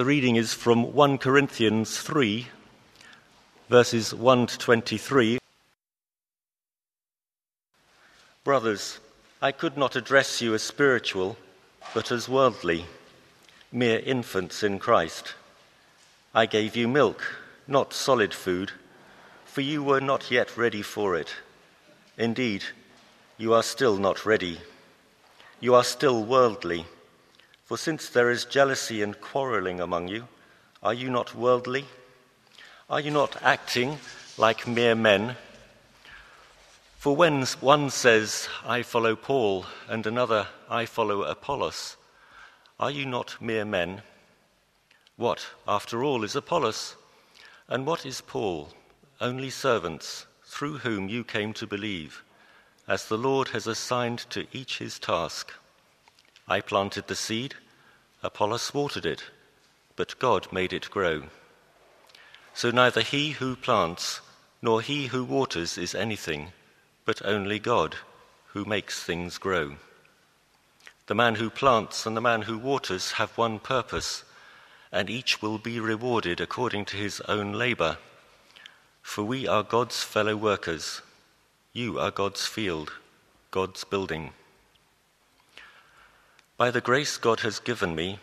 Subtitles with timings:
[0.00, 2.46] The reading is from 1 Corinthians 3,
[3.68, 5.38] verses 1 to 23.
[8.42, 8.98] Brothers,
[9.42, 11.36] I could not address you as spiritual,
[11.92, 12.86] but as worldly,
[13.70, 15.34] mere infants in Christ.
[16.34, 17.22] I gave you milk,
[17.68, 18.72] not solid food,
[19.44, 21.34] for you were not yet ready for it.
[22.16, 22.64] Indeed,
[23.36, 24.60] you are still not ready.
[25.60, 26.86] You are still worldly.
[27.70, 30.26] For since there is jealousy and quarreling among you,
[30.82, 31.84] are you not worldly?
[32.88, 34.00] Are you not acting
[34.36, 35.36] like mere men?
[36.98, 41.96] For when one says, I follow Paul, and another, I follow Apollos,
[42.80, 44.02] are you not mere men?
[45.14, 46.96] What, after all, is Apollos?
[47.68, 48.70] And what is Paul?
[49.20, 52.24] Only servants, through whom you came to believe,
[52.88, 55.52] as the Lord has assigned to each his task.
[56.50, 57.54] I planted the seed,
[58.24, 59.22] Apollos watered it,
[59.94, 61.22] but God made it grow.
[62.54, 64.20] So neither he who plants
[64.60, 66.52] nor he who waters is anything,
[67.04, 67.94] but only God
[68.46, 69.76] who makes things grow.
[71.06, 74.24] The man who plants and the man who waters have one purpose,
[74.90, 77.96] and each will be rewarded according to his own labor.
[79.02, 81.00] For we are God's fellow workers.
[81.72, 82.92] You are God's field,
[83.52, 84.32] God's building.
[86.60, 88.18] By the grace God has given me,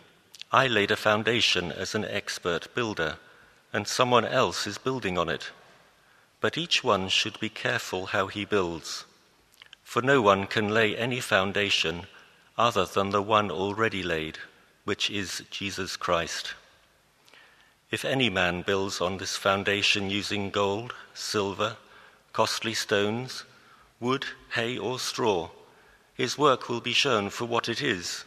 [0.51, 3.17] I laid a foundation as an expert builder,
[3.73, 5.49] and someone else is building on it.
[6.39, 9.05] But each one should be careful how he builds,
[9.81, 12.05] for no one can lay any foundation
[12.59, 14.37] other than the one already laid,
[14.83, 16.53] which is Jesus Christ.
[17.89, 21.77] If any man builds on this foundation using gold, silver,
[22.33, 23.45] costly stones,
[23.99, 25.49] wood, hay, or straw,
[26.17, 28.25] his work will be shown for what it is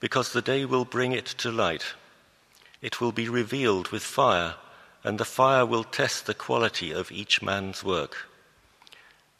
[0.00, 1.94] because the day will bring it to light.
[2.82, 4.56] It will be revealed with fire,
[5.04, 8.28] and the fire will test the quality of each man's work.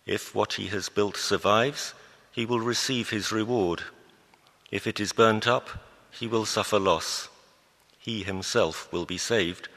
[0.07, 1.95] If what he has built survives,
[2.31, 3.83] he will receive his reward.
[4.71, 5.69] If it is burnt up,
[6.13, 7.29] he will suffer loss.
[7.99, 9.69] He himself will be saved,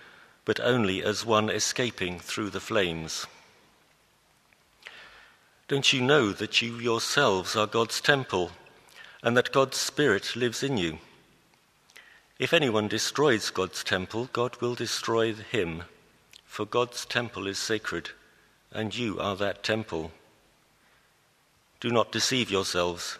[0.46, 3.26] but only as one escaping through the flames.
[5.68, 8.52] Don't you know that you yourselves are God's temple?
[9.26, 11.00] and that God's Spirit lives in you.
[12.38, 15.84] If anyone destroys God's temple, God will destroy him,
[16.46, 18.12] for God's temple is sacred,
[18.72, 20.12] and you are that temple.
[21.80, 23.18] Do not deceive yourselves.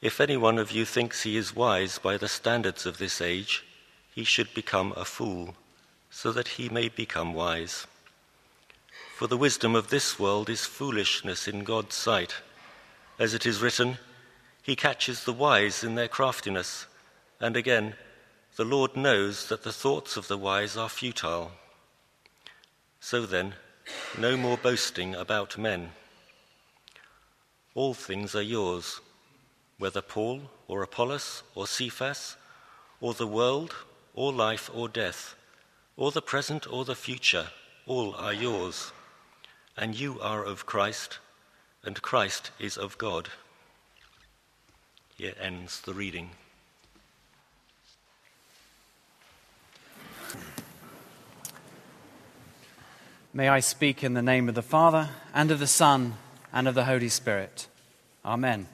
[0.00, 3.64] If any one of you thinks he is wise by the standards of this age,
[4.14, 5.56] he should become a fool,
[6.08, 7.88] so that he may become wise.
[9.16, 12.34] For the wisdom of this world is foolishness in God's sight.
[13.18, 13.96] As it is written,
[14.62, 16.84] he catches the wise in their craftiness.
[17.40, 17.94] And again,
[18.56, 21.52] the Lord knows that the thoughts of the wise are futile.
[23.00, 23.54] So then,
[24.18, 25.92] no more boasting about men.
[27.74, 29.00] All things are yours,
[29.78, 32.36] whether Paul or Apollos or Cephas,
[33.00, 33.74] or the world,
[34.12, 35.36] or life or death,
[35.96, 37.46] or the present or the future,
[37.86, 38.92] all are yours.
[39.78, 41.18] And you are of Christ,
[41.84, 43.28] and Christ is of God.
[45.18, 46.30] Here ends the reading.
[53.34, 56.14] May I speak in the name of the Father, and of the Son,
[56.54, 57.68] and of the Holy Spirit.
[58.24, 58.68] Amen.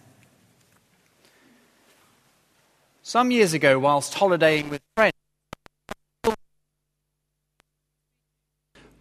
[3.02, 5.12] Some years ago, whilst holidaying with friends,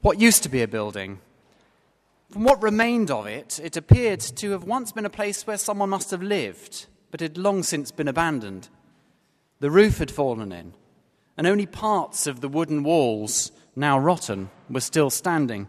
[0.01, 1.19] what used to be a building.
[2.31, 5.90] From what remained of it, it appeared to have once been a place where someone
[5.90, 8.69] must have lived but had long since been abandoned.
[9.59, 10.74] The roof had fallen in,
[11.38, 15.68] and only parts of the wooden walls, now rotten, were still standing.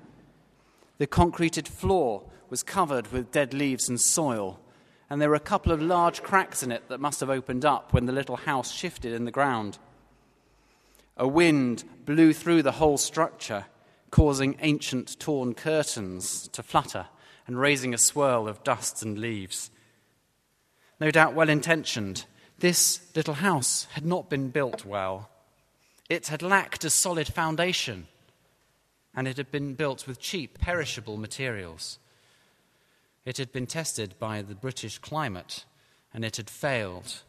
[0.99, 4.61] The concreted floor was covered with dead leaves and soil,
[5.11, 7.93] and there were a couple of large cracks in it that must have opened up
[7.93, 9.79] when the little house shifted in the ground.
[11.17, 13.67] A wind blew through the whole structure,
[14.13, 17.07] causing ancient torn curtains to flutter
[17.49, 19.73] and raising a swirl of dust and leaves
[21.03, 22.27] no doubt well intentioned,
[22.61, 25.29] this little house had not been built well.
[26.09, 28.07] It had lacked a solid foundation,
[29.13, 31.99] and it had been built with cheap, perishable materials.
[33.25, 35.65] It had been tested by the British climate,
[36.15, 37.23] and it had failed.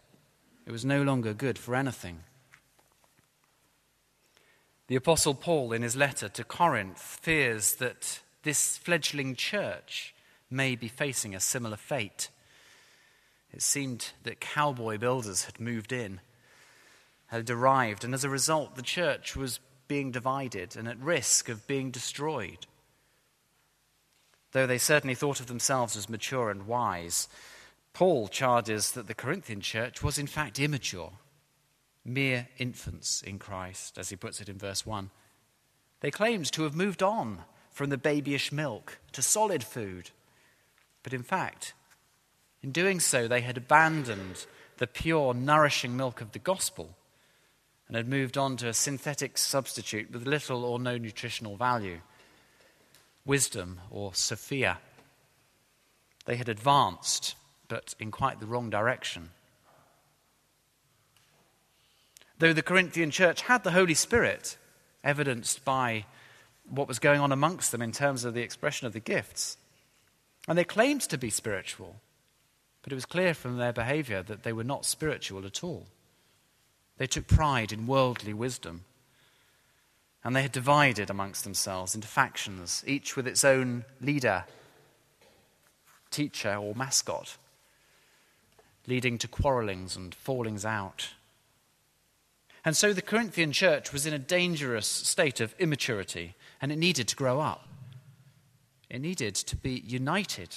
[0.68, 2.20] It was no longer good for anything.
[4.88, 10.14] The Apostle Paul, in his letter to Corinth, fears that this fledgling church
[10.50, 12.30] may be facing a similar fate.
[13.54, 16.20] It seemed that cowboy builders had moved in
[17.28, 21.66] had arrived, and as a result, the church was being divided and at risk of
[21.66, 22.68] being destroyed.
[24.52, 27.28] Though they certainly thought of themselves as mature and wise,
[27.92, 31.14] Paul charges that the Corinthian church was in fact immature,
[32.06, 35.10] mere infants in Christ, as he puts it in verse 1.
[36.02, 40.12] They claimed to have moved on from the babyish milk to solid food,
[41.02, 41.74] but in fact,
[42.62, 44.46] in doing so, they had abandoned
[44.78, 46.96] the pure, nourishing milk of the gospel
[47.88, 52.00] and had moved on to a synthetic substitute with little or no nutritional value
[53.26, 54.80] wisdom or Sophia.
[56.26, 57.36] They had advanced,
[57.68, 59.30] but in quite the wrong direction.
[62.40, 64.58] Though the Corinthian church had the Holy Spirit,
[65.04, 66.06] evidenced by
[66.70, 69.58] what was going on amongst them in terms of the expression of the gifts,
[70.48, 71.98] and they claimed to be spiritual,
[72.82, 75.88] but it was clear from their behavior that they were not spiritual at all.
[76.98, 78.86] They took pride in worldly wisdom.
[80.24, 84.46] And they had divided amongst themselves into factions, each with its own leader,
[86.12, 87.38] teacher, or mascot,
[88.88, 91.10] leading to quarrelings and fallings out.
[92.66, 97.08] And so the Corinthian church was in a dangerous state of immaturity, and it needed
[97.10, 97.68] to grow up.
[98.90, 100.56] It needed to be united,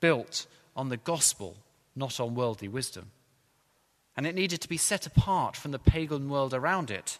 [0.00, 1.56] built on the gospel,
[1.96, 3.10] not on worldly wisdom
[4.16, 7.18] and it needed to be set apart from the pagan world around it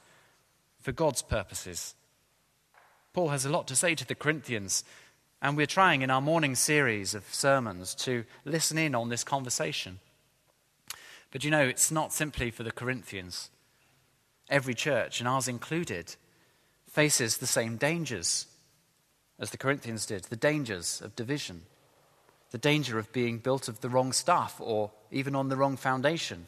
[0.81, 1.95] for God's purposes.
[3.13, 4.85] Paul has a lot to say to the Corinthians,
[5.43, 9.99] and we're trying in our morning series of sermons to listen in on this conversation.
[11.33, 13.51] But you know, it's not simply for the Corinthians.
[14.49, 16.17] Every church, and ours included,
[16.91, 18.47] faces the same dangers
[19.39, 21.63] as the Corinthians did the dangers of division,
[22.51, 26.47] the danger of being built of the wrong stuff or even on the wrong foundation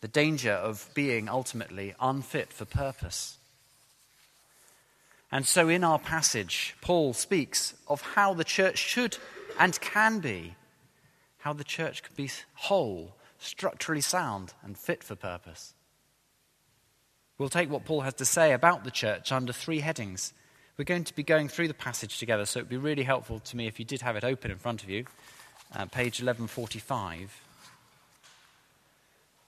[0.00, 3.38] the danger of being ultimately unfit for purpose.
[5.30, 9.18] And so, in our passage, Paul speaks of how the church should
[9.58, 10.54] and can be,
[11.38, 15.74] how the church can be whole, structurally sound, and fit for purpose.
[17.38, 20.32] We'll take what Paul has to say about the church under three headings.
[20.76, 23.38] We're going to be going through the passage together, so it would be really helpful
[23.38, 25.04] to me if you did have it open in front of you,
[25.72, 27.40] uh, page 1145.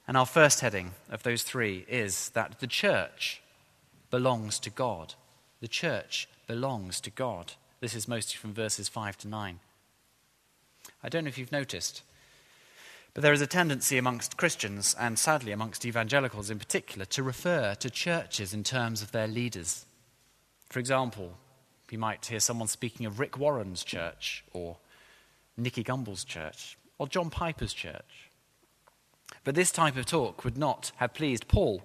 [0.07, 3.43] And our first heading of those three is that the church
[4.11, 5.15] belongs to God.
[5.61, 7.55] The church belongs to God.
[7.81, 9.59] This is mostly from verses 5 to 9.
[11.03, 12.03] I don't know if you've noticed,
[13.15, 17.75] but there is a tendency amongst Christians, and sadly amongst evangelicals in particular, to refer
[17.75, 19.85] to churches in terms of their leaders.
[20.69, 21.37] For example,
[21.91, 24.77] you might hear someone speaking of Rick Warren's church, or
[25.57, 28.31] Nicky Gumbel's church, or John Piper's church.
[29.45, 31.83] But this type of talk would not have pleased Paul.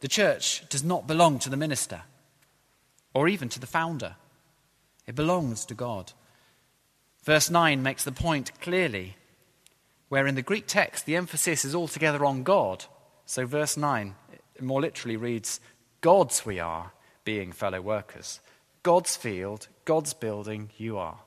[0.00, 2.02] The church does not belong to the minister
[3.14, 4.16] or even to the founder,
[5.06, 6.12] it belongs to God.
[7.24, 9.16] Verse 9 makes the point clearly,
[10.10, 12.84] where in the Greek text the emphasis is altogether on God.
[13.24, 14.14] So, verse 9
[14.60, 15.60] more literally reads,
[16.00, 16.92] God's we are,
[17.24, 18.40] being fellow workers.
[18.82, 21.20] God's field, God's building, you are.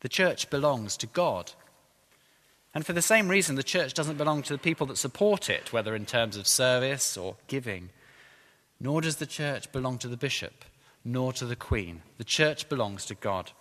[0.00, 1.52] The church belongs to God.
[2.74, 5.72] And for the same reason, the church doesn't belong to the people that support it,
[5.72, 7.90] whether in terms of service or giving.
[8.80, 10.64] Nor does the church belong to the bishop,
[11.04, 12.02] nor to the queen.
[12.18, 13.52] The church belongs to God.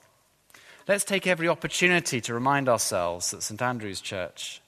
[0.88, 3.62] Let's take every opportunity to remind ourselves that St.
[3.62, 4.62] Andrew's Church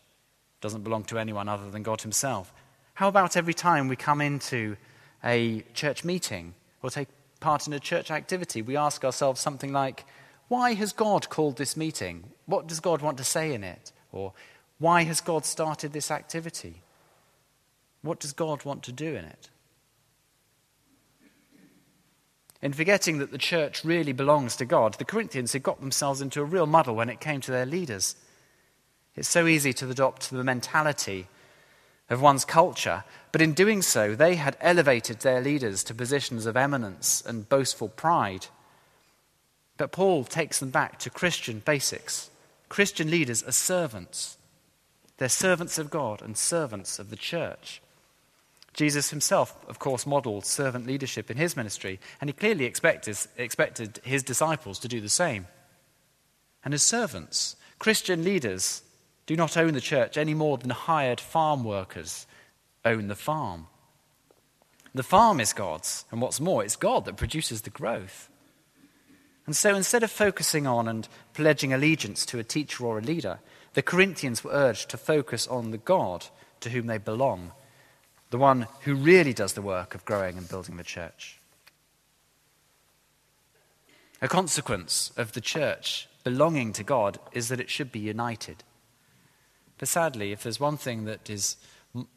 [0.60, 2.52] doesn't belong to anyone other than God Himself.
[2.96, 4.76] How about every time we come into
[5.24, 7.08] a church meeting or take
[7.40, 10.04] part in a church activity, we ask ourselves something like,
[10.50, 12.26] Why has God called this meeting?
[12.48, 13.94] What does God want to say in it?
[14.12, 14.34] Or
[14.78, 16.82] why has God started this activity?
[18.02, 19.50] What does God want to do in it?
[22.62, 26.42] In forgetting that the church really belongs to God, the Corinthians had got themselves into
[26.42, 28.16] a real muddle when it came to their leaders.
[29.16, 31.28] It's so easy to adopt the mentality
[32.10, 36.58] of one's culture, but in doing so, they had elevated their leaders to positions of
[36.58, 38.48] eminence and boastful pride.
[39.78, 42.30] But Paul takes them back to Christian basics.
[42.68, 44.38] Christian leaders are servants.
[45.18, 47.82] They're servants of God and servants of the church.
[48.80, 54.00] Jesus himself, of course, modeled servant leadership in his ministry, and he clearly expected, expected
[54.06, 55.48] his disciples to do the same.
[56.64, 58.82] And as servants, Christian leaders
[59.26, 62.26] do not own the church any more than hired farm workers
[62.86, 63.68] own the farm.
[64.96, 68.30] The farm is God's, and what's more, it's God that produces the growth.
[69.46, 73.40] And so instead of focusing on and pledging allegiance to a teacher or a leader,
[73.74, 76.28] the Corinthians were urged to focus on the God
[76.62, 77.52] to whom they belong
[78.30, 81.40] the one who really does the work of growing and building the church.
[84.22, 88.64] A consequence of the church belonging to God is that it should be united.
[89.78, 91.56] But sadly, if there's one thing that is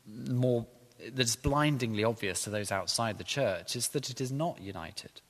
[0.07, 0.67] more
[0.99, 5.21] that is blindingly obvious to those outside the church, is that it is not united.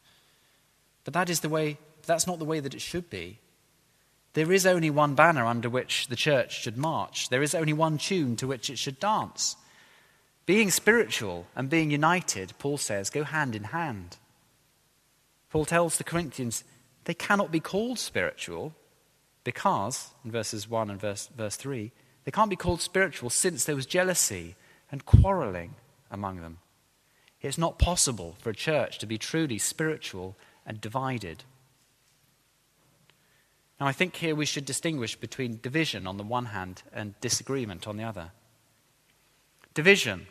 [1.05, 3.39] But that is the way that's not the way that it should be.
[4.35, 7.29] There is only one banner under which the church should march.
[7.29, 9.57] There is only one tune to which it should dance.
[10.45, 14.17] Being spiritual and being united, Paul says, go hand in hand.
[15.51, 16.65] Paul tells the Corinthians
[17.05, 18.75] they cannot be called spiritual
[19.45, 21.93] because, in verses 1 and verse, verse 3,
[22.25, 24.57] they can't be called spiritual since there was jealousy
[24.91, 25.75] and quarreling
[26.11, 26.59] among them.
[27.41, 31.43] It's not possible for a church to be truly spiritual and divided.
[33.81, 37.89] Now, I think here we should distinguish between division on the one hand and disagreement
[37.89, 38.31] on the other.
[39.75, 40.29] Division.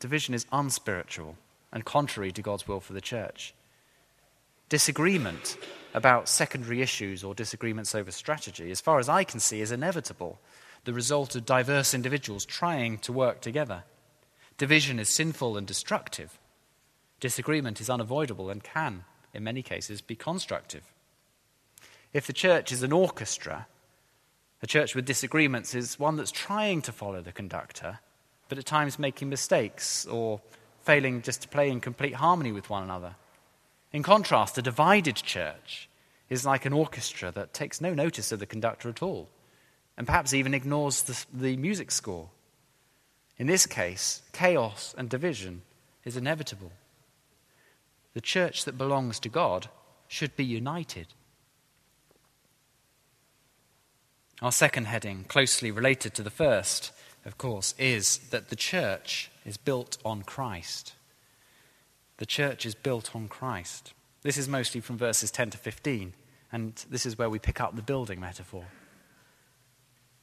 [0.00, 1.36] Division is unspiritual
[1.72, 3.54] and contrary to God's will for the church.
[4.68, 5.56] Disagreement
[5.94, 10.40] about secondary issues or disagreements over strategy, as far as I can see, is inevitable,
[10.84, 13.84] the result of diverse individuals trying to work together.
[14.56, 16.38] Division is sinful and destructive.
[17.18, 19.04] Disagreement is unavoidable and can,
[19.34, 20.84] in many cases, be constructive.
[22.12, 23.66] If the church is an orchestra,
[24.62, 27.98] a church with disagreements is one that's trying to follow the conductor,
[28.50, 30.40] but at times making mistakes or
[30.82, 33.14] failing just to play in complete harmony with one another.
[33.92, 35.88] In contrast, a divided church
[36.28, 39.28] is like an orchestra that takes no notice of the conductor at all,
[39.96, 42.28] and perhaps even ignores the, the music score.
[43.38, 45.62] In this case, chaos and division
[46.04, 46.72] is inevitable.
[48.14, 49.68] The church that belongs to God
[50.08, 51.06] should be united.
[54.42, 56.90] Our second heading, closely related to the first,
[57.24, 60.94] of course, is that the church is built on Christ.
[62.18, 63.92] The church is built on Christ.
[64.22, 66.12] This is mostly from verses 10 to 15,
[66.52, 68.64] and this is where we pick up the building metaphor.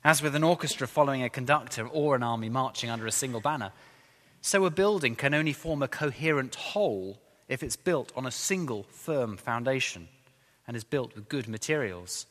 [0.04, 3.72] As with an orchestra following a conductor or an army marching under a single banner,
[4.42, 8.84] so a building can only form a coherent whole if it's built on a single
[8.84, 10.08] firm foundation
[10.68, 12.26] and is built with good materials.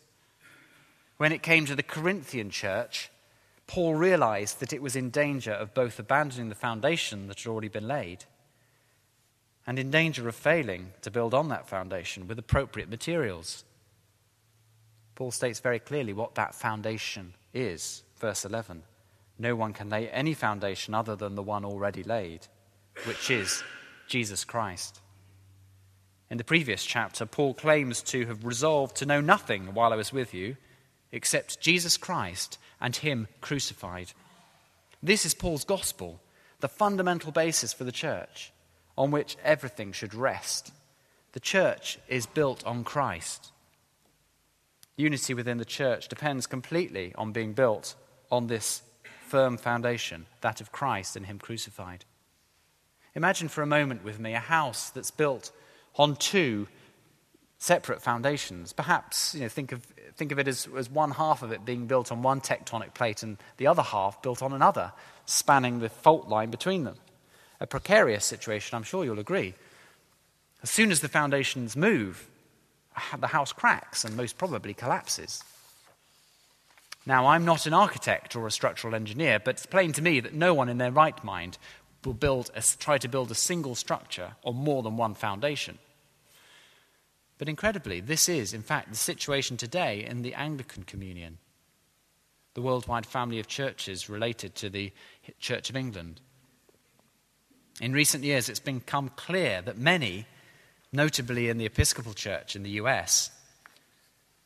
[1.16, 3.10] When it came to the Corinthian church,
[3.66, 7.68] Paul realized that it was in danger of both abandoning the foundation that had already
[7.68, 8.24] been laid
[9.66, 13.64] and in danger of failing to build on that foundation with appropriate materials.
[15.16, 18.04] Paul states very clearly what that foundation is.
[18.18, 18.82] Verse 11
[19.38, 22.46] No one can lay any foundation other than the one already laid,
[23.04, 23.64] which is
[24.06, 25.00] Jesus Christ.
[26.30, 30.12] In the previous chapter, Paul claims to have resolved to know nothing while I was
[30.12, 30.56] with you
[31.12, 34.12] except Jesus Christ and Him crucified.
[35.02, 36.20] This is Paul's gospel,
[36.60, 38.52] the fundamental basis for the church,
[38.96, 40.72] on which everything should rest.
[41.32, 43.52] The church is built on Christ.
[44.96, 47.94] Unity within the church depends completely on being built
[48.30, 48.82] on this
[49.26, 52.04] firm foundation, that of Christ and Him crucified.
[53.14, 55.50] Imagine for a moment with me a house that's built
[55.96, 56.68] on two
[57.58, 58.72] separate foundations.
[58.72, 59.82] Perhaps, you know, think of
[60.16, 63.22] think of it as, as one half of it being built on one tectonic plate
[63.22, 64.92] and the other half built on another,
[65.26, 66.96] spanning the fault line between them.
[67.60, 69.54] A precarious situation, I'm sure you'll agree.
[70.62, 72.26] As soon as the foundations move,
[73.18, 75.42] the house cracks and most probably collapses.
[77.04, 80.34] Now, I'm not an architect or a structural engineer, but it's plain to me that
[80.34, 81.56] no one in their right mind
[82.04, 85.78] will build a, try to build a single structure on more than one foundation.
[87.38, 91.38] But incredibly, this is, in fact, the situation today in the Anglican Communion,
[92.54, 94.92] the worldwide family of churches related to the
[95.38, 96.20] Church of England.
[97.80, 100.24] In recent years, it's become clear that many,
[100.92, 103.30] notably in the Episcopal Church in the US,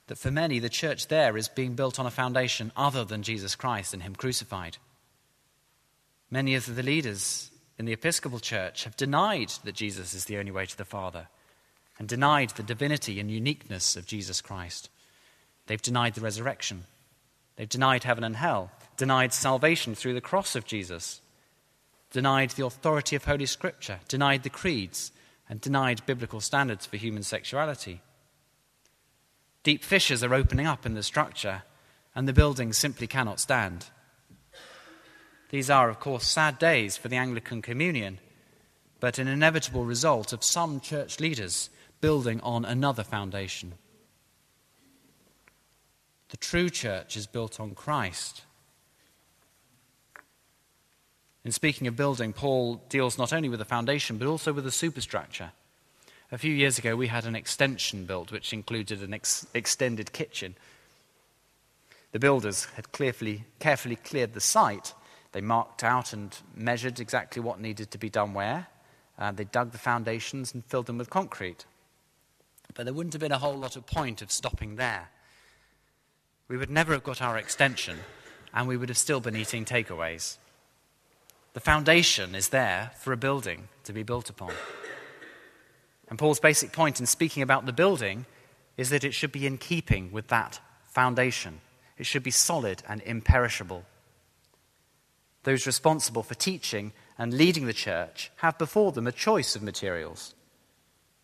[0.08, 3.54] that for many, the church there is being built on a foundation other than Jesus
[3.54, 4.78] Christ and Him crucified.
[6.28, 10.50] Many of the leaders in the Episcopal Church have denied that Jesus is the only
[10.50, 11.28] way to the Father
[12.00, 14.88] and denied the divinity and uniqueness of Jesus Christ.
[15.66, 16.84] They've denied the resurrection.
[17.56, 21.20] They've denied heaven and hell, denied salvation through the cross of Jesus,
[22.10, 25.12] denied the authority of Holy Scripture, denied the creeds,
[25.46, 28.00] and denied biblical standards for human sexuality.
[29.62, 31.64] Deep fissures are opening up in the structure,
[32.14, 33.88] and the building simply cannot stand.
[35.50, 38.20] These are, of course, sad days for the Anglican Communion,
[39.00, 41.68] but an inevitable result of some church leaders
[42.00, 43.74] building on another foundation.
[46.30, 48.42] The true church is built on Christ.
[51.44, 54.70] In speaking of building, Paul deals not only with the foundation, but also with the
[54.70, 55.52] superstructure.
[56.32, 60.54] A few years ago, we had an extension built, which included an ex- extended kitchen.
[62.12, 64.94] The builders had carefully, carefully cleared the site.
[65.32, 68.68] They marked out and measured exactly what needed to be done where.
[69.18, 71.64] Uh, they dug the foundations and filled them with concrete.
[72.74, 75.08] But there wouldn't have been a whole lot of point of stopping there.
[76.48, 77.98] We would never have got our extension,
[78.52, 80.38] and we would have still been eating takeaways.
[81.52, 84.52] The foundation is there for a building to be built upon.
[86.08, 88.26] And Paul's basic point in speaking about the building
[88.76, 91.60] is that it should be in keeping with that foundation.
[91.98, 93.84] It should be solid and imperishable.
[95.42, 100.34] Those responsible for teaching and leading the church have before them a choice of materials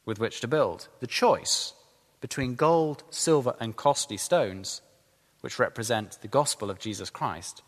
[0.07, 0.89] with which to build.
[1.01, 1.75] The choice
[2.23, 4.81] between gold, silver, and costly stones,
[5.43, 7.63] which represent the gospel of Jesus Christ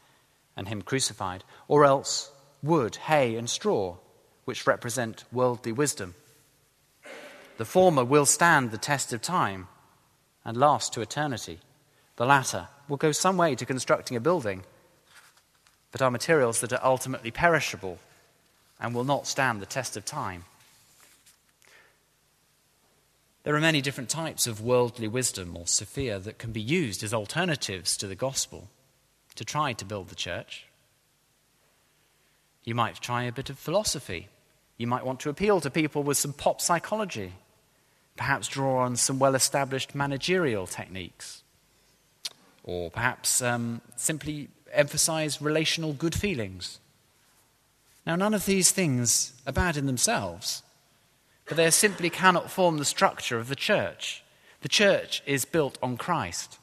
[0.57, 3.97] and Him crucified, or else wood, hay, and straw,
[4.47, 6.14] which represent worldly wisdom.
[7.59, 9.68] The former will stand the test of time
[10.45, 11.59] and last to eternity.
[12.16, 14.62] The latter will go some way to constructing a building,
[15.92, 17.99] but are materials that are ultimately perishable
[18.80, 20.45] and will not stand the test of time.
[23.49, 27.14] There are many different types of worldly wisdom or sophia that can be used as
[27.14, 28.69] alternatives to the gospel
[29.37, 30.67] to try to build the church.
[32.64, 34.28] You might try a bit of philosophy.
[34.76, 37.33] You might want to appeal to people with some pop psychology
[38.19, 41.43] perhaps draw on some well established managerial techniques,
[42.64, 46.81] or perhaps um, simply emphasize relational good feelings.
[48.07, 50.62] Now, none of these things are bad in themselves,
[51.49, 54.23] but they simply cannot form the structure of the church.
[54.61, 56.59] The church is built on Christ.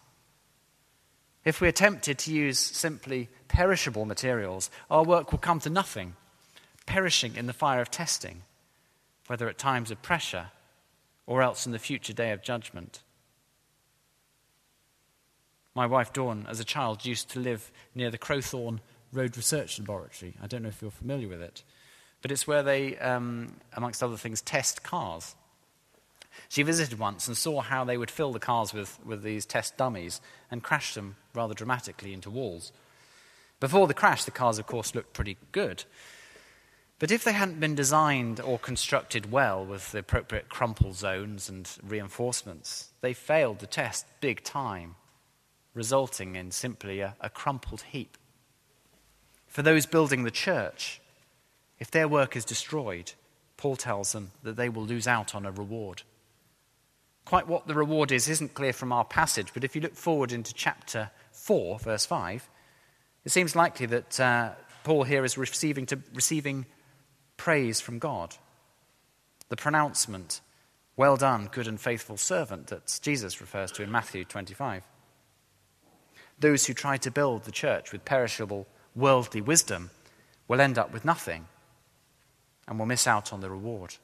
[1.44, 6.15] If we are tempted to use simply perishable materials, our work will come to nothing,
[6.86, 8.42] perishing in the fire of testing,
[9.27, 10.48] whether at times of pressure
[11.27, 13.02] or else in the future day of judgment.
[15.74, 18.80] My wife Dawn, as a child, used to live near the Crowthorne
[19.12, 20.36] Road Research Laboratory.
[20.41, 21.63] I don't know if you're familiar with it,
[22.25, 25.35] but it's where they, um, amongst other things, test cars.
[26.49, 29.77] She visited once and saw how they would fill the cars with, with these test
[29.77, 32.71] dummies and crash them rather dramatically into walls.
[33.59, 35.83] Before the crash, the cars, of course, looked pretty good.
[36.97, 41.69] But if they hadn't been designed or constructed well with the appropriate crumple zones and
[41.83, 44.95] reinforcements, they failed the test big time,
[45.75, 48.17] resulting in simply a, a crumpled heap.
[49.45, 51.01] For those building the church,
[51.79, 53.13] if their work is destroyed,
[53.57, 56.03] Paul tells them that they will lose out on a reward.
[57.25, 60.31] Quite what the reward is isn't clear from our passage, but if you look forward
[60.31, 62.47] into chapter 4, verse 5,
[63.25, 64.51] it seems likely that uh,
[64.83, 66.67] Paul here is receiving, to, receiving
[67.38, 68.35] praise from God.
[69.49, 70.41] The pronouncement,
[70.95, 74.83] well done, good and faithful servant, that Jesus refers to in Matthew 25.
[76.39, 79.89] Those who try to build the church with perishable worldly wisdom
[80.47, 81.47] will end up with nothing
[82.67, 83.95] and will miss out on the reward.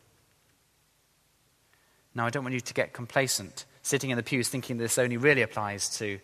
[2.13, 5.17] Now, I don't want you to get complacent, sitting in the pews thinking this only
[5.17, 6.19] really applies to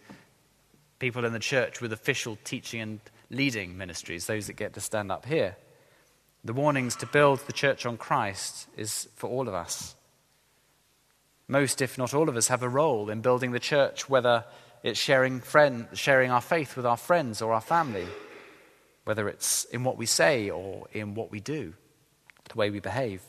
[1.00, 5.12] people in the church with official teaching and leading ministries, those that get to stand
[5.12, 5.56] up here.
[6.44, 9.96] The warnings to build the church on Christ is for all of us.
[11.48, 14.44] Most, if not all of us, have a role in building the church, whether
[14.84, 18.06] it's sharing, friend, sharing our faith with our friends or our family,
[19.06, 21.74] whether it's in what we say or in what we do,
[22.50, 23.22] the way we behave.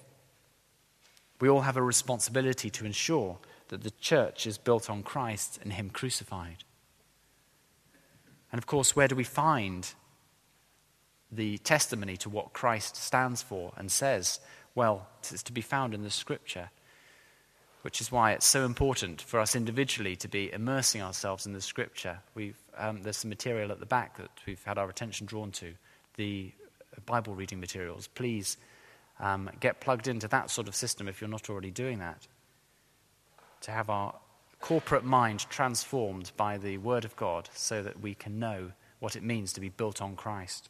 [1.40, 5.72] We all have a responsibility to ensure that the church is built on Christ and
[5.72, 6.64] Him crucified.
[8.50, 9.92] And of course, where do we find
[11.30, 14.40] the testimony to what Christ stands for and says,
[14.74, 16.70] well, it's to be found in the scripture.
[17.82, 21.60] Which is why it's so important for us individually to be immersing ourselves in the
[21.60, 22.18] scripture.
[22.34, 25.74] We've, um, there's some material at the back that we've had our attention drawn to,
[26.16, 26.52] the
[27.06, 28.08] Bible reading materials.
[28.08, 28.56] Please
[29.20, 32.26] um, get plugged into that sort of system if you're not already doing that.
[33.62, 34.14] To have our
[34.60, 39.22] corporate mind transformed by the Word of God so that we can know what it
[39.22, 40.68] means to be built on Christ.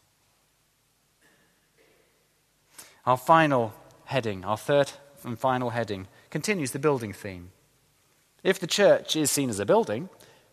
[3.07, 3.73] Our final
[4.05, 4.93] heading, our third
[5.25, 7.51] and final heading, continues the building theme.
[8.45, 10.11] If the church is seen as a building,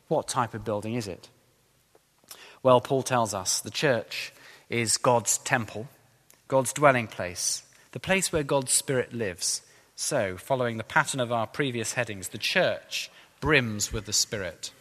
[0.07, 1.29] what type of building is it?
[2.63, 4.33] Well, Paul tells us the church
[4.69, 5.87] is God's temple,
[6.47, 7.63] God's dwelling place,
[7.95, 9.61] the place where God's Spirit lives.
[9.95, 14.73] So, following the pattern of our previous headings, the church brims with the Spirit.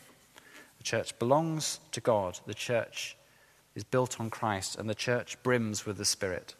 [0.78, 2.40] The church belongs to God.
[2.44, 3.16] The church
[3.76, 6.56] is built on Christ, and the church brims with the Spirit.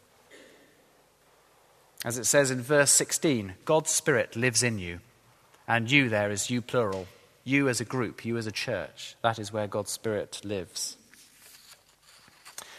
[2.05, 5.01] As it says in verse 16, God's Spirit lives in you,
[5.67, 7.05] and you there is you plural.
[7.43, 9.17] You as a group, you as a church.
[9.21, 10.95] That is where God's Spirit lives.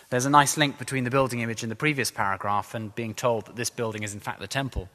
[0.09, 3.47] There's a nice link between the building image in the previous paragraph and being told
[3.47, 4.89] that this building is in fact the temple.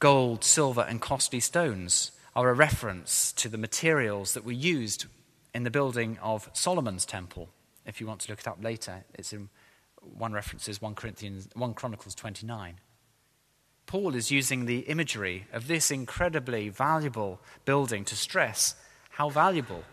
[0.00, 5.06] Gold, silver, and costly stones are a reference to the materials that were used
[5.54, 7.48] in the building of Solomon's temple.
[7.86, 9.48] If you want to look it up later, it's in
[10.02, 12.80] one reference is 1 Corinthians 1 Chronicles 29.
[13.86, 18.74] Paul is using the imagery of this incredibly valuable building to stress
[19.10, 19.84] how valuable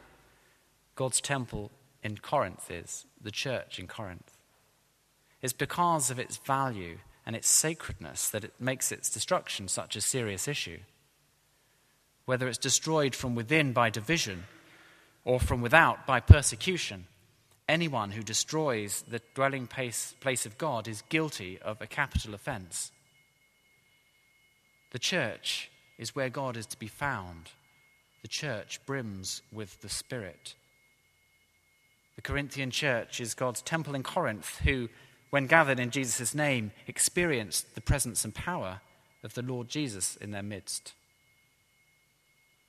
[0.96, 1.72] God's temple
[2.04, 4.38] in Corinth is, the church in Corinth.
[5.42, 10.02] It's because of its value and its sacredness that it makes its destruction such a
[10.02, 10.80] serious issue.
[12.26, 14.46] Whether it's destroyed from within by division
[15.24, 17.08] or from without by persecution,
[17.68, 22.92] anyone who destroys the dwelling place, place of God is guilty of a capital offense.
[24.92, 27.52] The church is where God is to be found.
[28.24, 30.56] The church brims with the Spirit.
[32.22, 34.90] The Corinthian church is God's temple in Corinth, who,
[35.32, 38.82] when gathered in Jesus' name, experienced the presence and power
[39.24, 40.94] of the Lord Jesus in their midst.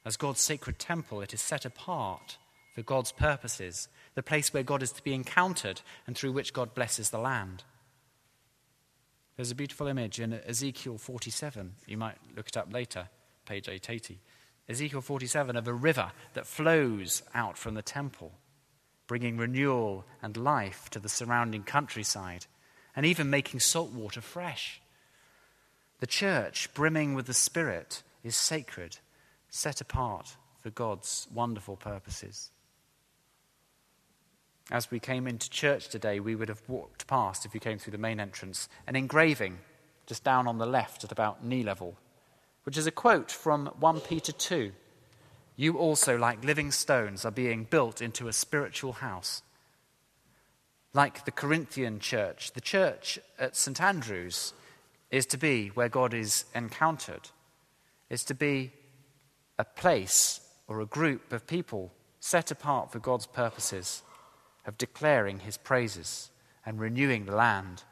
[0.07, 2.38] As God's sacred temple, it is set apart
[2.75, 6.73] for God's purposes, the place where God is to be encountered and through which God
[6.73, 7.62] blesses the land.
[9.37, 11.75] There's a beautiful image in Ezekiel 47.
[11.87, 13.11] You might look it up later,
[13.45, 14.19] page 880.
[14.71, 18.33] Ezekiel 47 of a river that flows out from the temple
[19.12, 22.46] bringing renewal and life to the surrounding countryside,
[22.96, 24.81] and even making salt water fresh.
[26.01, 28.96] The church, brimming with the Spirit, is sacred,
[29.51, 32.53] set apart for God's wonderful purposes.
[34.70, 37.90] As we came into church today, we would have walked past, if you came through
[37.90, 39.59] the main entrance, an engraving
[40.07, 41.98] just down on the left at about knee level,
[42.64, 44.72] which is a quote from 1 Peter 2
[45.62, 49.42] you also, like living stones, are being built into a spiritual house.
[50.92, 53.81] Like the Corinthian church, the church at St.
[53.81, 54.55] Andrew's
[55.12, 57.29] is to be where God is encountered,
[58.11, 58.72] is to be
[59.57, 64.03] a place or a group of people set apart for God's purposes
[64.66, 66.31] of declaring his praises
[66.66, 67.85] and renewing the land.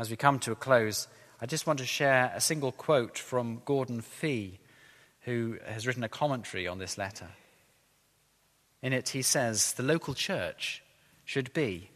[0.00, 1.06] As we come to a close,
[1.40, 4.58] I just want to share a single quote from Gordon Fee
[5.30, 7.28] who has written a commentary on this letter.
[8.82, 10.82] In it, he says the local church
[11.24, 11.90] should be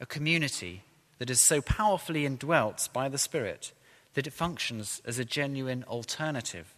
[0.00, 0.82] a community
[1.18, 3.72] that is so powerfully indwelt by the Spirit
[4.14, 6.74] that it functions as a genuine alternative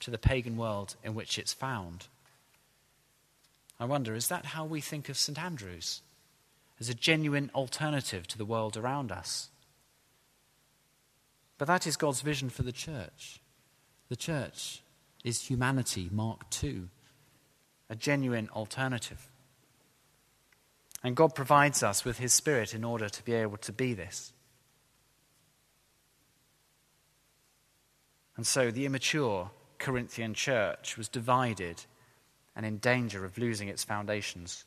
[0.00, 2.06] to the pagan world in which it's found.
[3.78, 5.38] I wonder, is that how we think of St.
[5.38, 6.00] Andrew's?
[6.80, 9.50] As a genuine alternative to the world around us?
[11.58, 13.40] But that is God's vision for the church.
[14.08, 14.80] The church
[15.24, 16.88] is humanity, Mark II,
[17.88, 19.30] a genuine alternative.
[21.02, 24.32] And God provides us with His Spirit in order to be able to be this.
[28.36, 31.84] And so the immature Corinthian church was divided
[32.54, 34.64] and in danger of losing its foundations.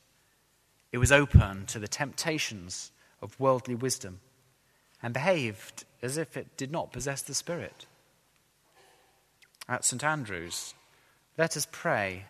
[0.92, 4.20] It was open to the temptations of worldly wisdom
[5.02, 7.86] and behaved as if it did not possess the Spirit
[9.67, 10.04] at St.
[10.04, 10.73] Andrew's,
[11.38, 12.26] let us pray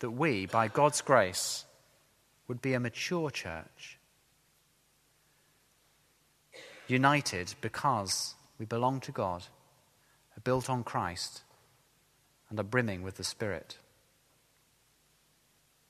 [0.00, 1.64] that we, by God's grace,
[2.46, 3.98] would be a mature church,
[6.86, 9.44] united because we belong to God,
[10.36, 11.42] are built on Christ,
[12.48, 13.76] and are brimming with the Spirit.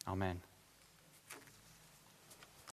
[0.06, 0.40] Amen.